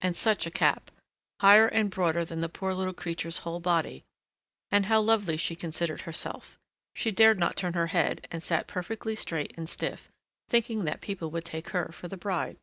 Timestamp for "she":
5.36-5.56, 6.94-7.10